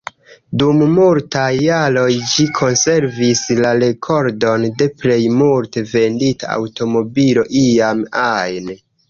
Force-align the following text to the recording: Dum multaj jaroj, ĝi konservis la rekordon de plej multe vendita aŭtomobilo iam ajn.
Dum 0.61 0.77
multaj 0.93 1.49
jaroj, 1.65 2.05
ĝi 2.31 2.45
konservis 2.59 3.43
la 3.59 3.75
rekordon 3.83 4.65
de 4.81 4.89
plej 5.03 5.19
multe 5.43 5.85
vendita 5.93 6.51
aŭtomobilo 6.57 7.47
iam 7.63 8.05
ajn. 8.27 8.75